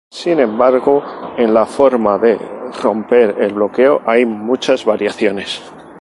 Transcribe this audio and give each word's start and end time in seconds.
Sin 0.09 0.39
embargo, 0.39 1.03
en 1.37 1.53
la 1.53 1.67
forma 1.67 2.17
de 2.17 2.35
romper 2.81 3.35
el 3.39 3.53
bloqueo 3.53 4.01
hay 4.03 4.25
muchas 4.25 4.83
variaciones. 4.83 5.61